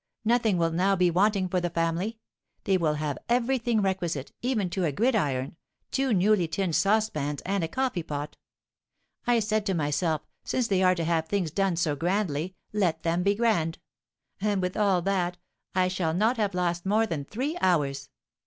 [0.25, 2.17] Nothing will now be wanting for the family;
[2.63, 5.57] they will have everything requisite, even to a gridiron,
[5.91, 8.35] two newly tinned saucepans, and a coffee pot.
[9.27, 13.21] I said to myself, since they are to have things done so grandly, let them
[13.21, 13.77] be grand;
[14.41, 15.37] and, with all that,
[15.75, 18.09] I shall not have lost more than three hours.